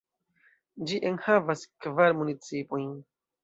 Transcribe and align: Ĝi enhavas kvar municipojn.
Ĝi 0.93 0.97
enhavas 1.11 1.67
kvar 1.87 2.19
municipojn. 2.23 2.93